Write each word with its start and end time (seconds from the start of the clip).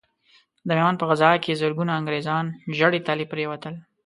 د 0.67 0.69
ميوند 0.77 0.97
په 0.99 1.05
غزا 1.09 1.31
کې 1.43 1.59
زرګونه 1.61 1.91
انګرېزان 1.99 2.45
ژړې 2.77 2.99
تلې 3.07 3.25
پرې 3.31 3.43
وتل. 3.51 3.75